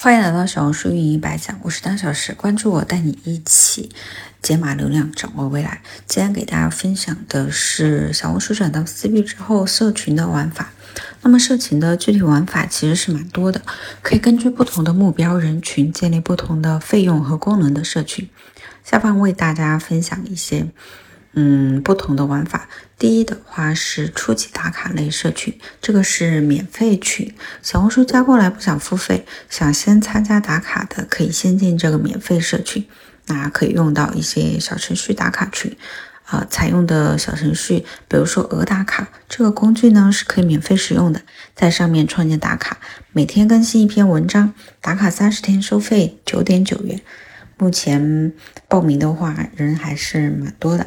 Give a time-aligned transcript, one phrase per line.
[0.00, 3.90] 欢迎来到小红书运营百讲，我是大小时，关注我，带你一起
[4.40, 5.82] 解码流量，掌握未来。
[6.06, 10.70] 今天给大家分享的是小红书转到私域之后，社群的玩法。
[11.22, 13.60] 那么社群的具体玩法其实是蛮多的，
[14.00, 18.28] 可以根据不同的目标人群建立不同的费用和功能的社群。
[18.84, 20.68] 下方为大家分享一些。
[21.32, 22.68] 嗯，不同的玩法。
[22.98, 32.84] 第一的话是初级打卡类社群，这个是免费群，小红书加过来不想付费，想先参加打卡的可以先进这个免费社群，
[33.26, 35.76] 那可以用到一些小程序打卡群，
[36.24, 41.22] 啊，采用的小程序，比如说鹅打卡这个工具呢是可以免费使用的，
[41.54, 42.78] 在上面创建打卡，
[43.12, 47.00] 每天更新一篇文章，打卡三十天收费九点九元，
[47.58, 48.32] 目前
[48.66, 50.84] 报名的话人还是蛮多的。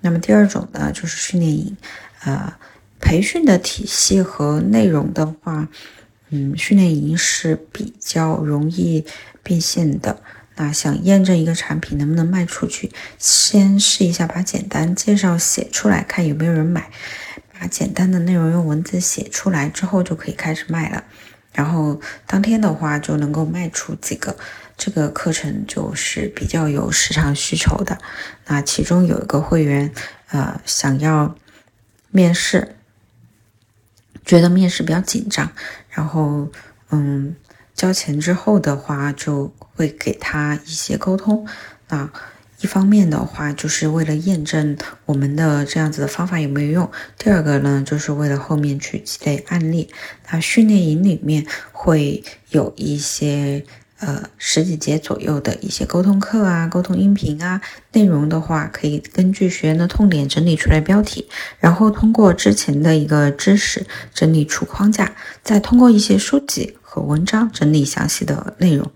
[0.00, 1.76] 那么第二种呢，就是训练营，
[2.24, 2.54] 呃，
[3.00, 5.68] 培训的体系和内容的话，
[6.30, 9.04] 嗯，训练营是比较容易
[9.42, 10.22] 变现的。
[10.56, 16.90] 那想验证一个产品能不能卖出去，先试一下把简单介绍写出来，看有没有人买。
[17.58, 21.04] 把简单的内容用文字写出来之后，就可以开始卖了。
[21.60, 24.34] 然后当天的话就能够卖出几个，
[24.78, 27.98] 这个课程就是比较有市场需求的。
[28.46, 29.92] 那其中有一个会员，
[30.30, 31.34] 呃，想要
[32.10, 32.76] 面试，
[34.24, 35.52] 觉得面试比较紧张，
[35.90, 36.50] 然后
[36.88, 37.36] 嗯，
[37.74, 41.46] 交钱之后的话就会给他一些沟通。
[41.88, 42.10] 那
[42.62, 46.86] 一方面的话，就是为了验证我们的这样子的方法有没有用；
[47.18, 49.88] 第二个呢，就是为了后面去积累案例。
[50.30, 53.64] 那训练营里面会有一些
[53.98, 57.60] 呃十几节左右的一些沟通课啊、沟通音频啊，
[57.92, 61.26] 内容的话可以根据学员的痛点整理出来标题，
[61.58, 66.76] 然后通过之前的一个知识整理出框架，再通过一些书籍。
[66.92, 68.90] 和文章整理详细的内容。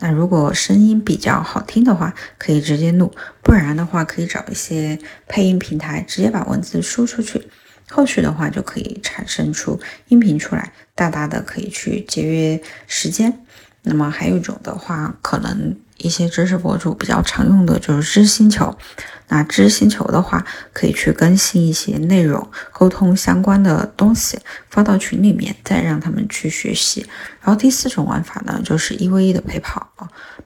[0.00, 3.10] 那如果声音比较好听的话，可以直接录；
[3.42, 7.48] 不然的话，可以找一些配音平台，直接把文字输出去。
[7.88, 13.40] 后续的话就可以产生出音频出来，大大的可以去节约时间。
[13.80, 15.74] 那么还有一种的话，可能。
[16.00, 18.72] 一些知识博主比较常用的就是知星球，
[19.26, 24.38] 那知星球的话，可以去更新一些内容，沟通相关的东西，
[24.78, 27.04] 发到群里面，再让他们去学习。
[27.40, 29.90] 然后第四种玩法呢，就是一 v 一的陪跑，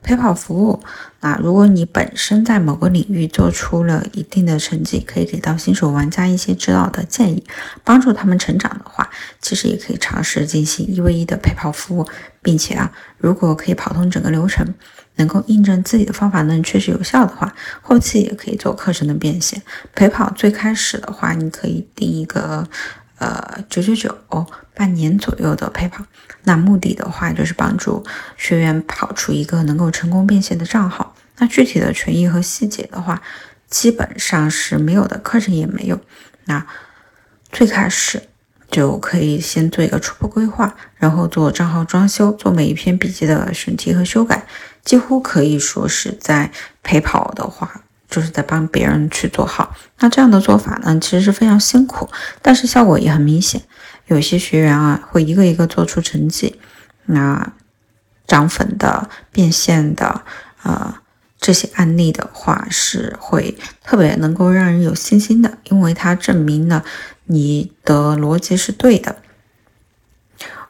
[0.01, 0.81] 陪跑服务。
[1.19, 7.43] 那如果你本身在某个领域做出了一定的成绩，可以给到新手玩家一些指导的建议，
[7.83, 9.07] 帮助他们成长的话，
[9.39, 12.07] 其实也可以尝试进行一 v 一的陪跑服务，
[12.41, 14.65] 并且啊，如果可以跑通整个流程。
[15.15, 19.61] 能够印证自己的方法呢确实有效的话，后期也可以做课程的变现。
[19.93, 22.67] 陪跑最开始的话，你可以定一个
[23.23, 26.03] 呃九九九半年左右的陪跑，
[26.43, 28.05] 那目的的话就是帮助
[28.37, 31.15] 学员跑出一个能够成功变现的账号。
[31.37, 33.21] 那具体的权益和细节的话，
[33.69, 35.99] 基本上是没有的，课程也没有。
[36.45, 36.65] 那
[37.51, 38.23] 最开始。
[38.71, 44.47] 就可以先做一个初步规划，然后做账号装修，做每一篇笔记的选题和修改，
[44.83, 46.49] 几乎可以说是在
[46.81, 49.72] 陪跑的话，就是在帮别人去做好。
[50.03, 52.09] 那这样的做法呢，其实是非常辛苦，
[52.41, 53.61] 但是效果也很明显。
[54.07, 56.59] 有些学员啊，会一个一个做出成绩，
[57.05, 57.53] 那
[58.27, 60.23] 涨粉的、变现的，
[60.63, 60.93] 呃，
[61.39, 66.83] 这些案例的话，是会特别能够让人有信心的，因为它证明了。
[67.23, 69.15] 你的逻辑是对的。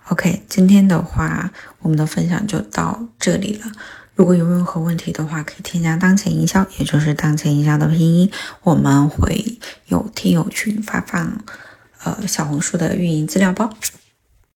[0.10, 3.72] OK，今天的话，我们的分享就到这里了。
[4.16, 8.31] 如果有任何问题的话，可以添加当前营销，也就是当前营销的拼音，
[8.62, 9.57] 我们会
[9.88, 11.44] 有听友群发放
[12.03, 13.69] 呃小红书的运营资料包。